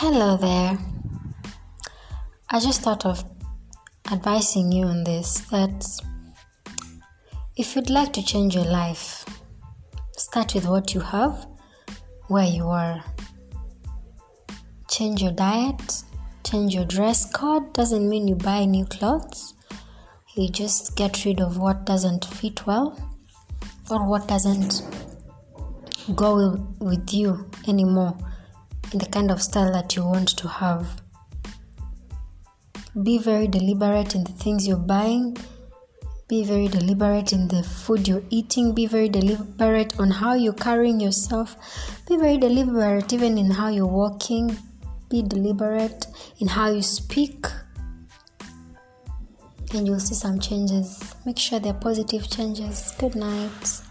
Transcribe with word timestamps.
Hello 0.00 0.36
there. 0.36 0.76
I 2.50 2.60
just 2.60 2.82
thought 2.82 3.06
of 3.06 3.24
advising 4.12 4.70
you 4.70 4.84
on 4.84 5.04
this 5.04 5.40
that 5.50 5.86
if 7.56 7.74
you'd 7.74 7.88
like 7.88 8.12
to 8.12 8.22
change 8.22 8.54
your 8.54 8.66
life, 8.66 9.24
start 10.18 10.54
with 10.54 10.68
what 10.68 10.92
you 10.92 11.00
have, 11.00 11.46
where 12.28 12.44
you 12.44 12.64
are. 12.64 13.02
Change 14.90 15.22
your 15.22 15.32
diet, 15.32 16.02
change 16.44 16.74
your 16.74 16.84
dress 16.84 17.32
code. 17.32 17.72
Doesn't 17.72 18.06
mean 18.06 18.28
you 18.28 18.34
buy 18.34 18.66
new 18.66 18.84
clothes. 18.84 19.54
You 20.34 20.50
just 20.50 20.94
get 20.94 21.24
rid 21.24 21.40
of 21.40 21.56
what 21.56 21.86
doesn't 21.86 22.26
fit 22.26 22.66
well 22.66 23.00
or 23.90 24.06
what 24.06 24.28
doesn't 24.28 24.82
go 26.14 26.52
with 26.80 27.14
you 27.14 27.50
anymore 27.66 28.14
the 28.92 29.06
kind 29.06 29.30
of 29.30 29.42
style 29.42 29.72
that 29.72 29.96
you 29.96 30.04
want 30.04 30.28
to 30.36 30.48
have. 30.48 31.02
Be 33.02 33.18
very 33.18 33.46
deliberate 33.46 34.14
in 34.14 34.24
the 34.24 34.32
things 34.32 34.66
you're 34.66 34.78
buying. 34.78 35.36
Be 36.28 36.44
very 36.44 36.66
deliberate 36.66 37.32
in 37.32 37.46
the 37.46 37.62
food 37.62 38.08
you're 38.08 38.24
eating. 38.30 38.74
Be 38.74 38.86
very 38.86 39.08
deliberate 39.08 40.00
on 40.00 40.10
how 40.10 40.34
you're 40.34 40.54
carrying 40.54 40.98
yourself. 40.98 41.56
Be 42.08 42.16
very 42.16 42.36
deliberate 42.36 43.12
even 43.12 43.38
in 43.38 43.50
how 43.50 43.68
you're 43.68 43.86
walking. 43.86 44.56
Be 45.08 45.22
deliberate 45.22 46.06
in 46.38 46.48
how 46.48 46.70
you 46.70 46.82
speak. 46.82 47.46
And 49.74 49.86
you'll 49.86 50.00
see 50.00 50.14
some 50.14 50.40
changes. 50.40 51.14
Make 51.24 51.38
sure 51.38 51.60
they're 51.60 51.74
positive 51.74 52.28
changes. 52.30 52.92
Good 52.98 53.14
night. 53.14 53.85